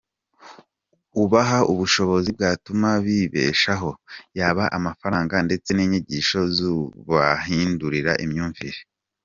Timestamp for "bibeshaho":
3.05-3.89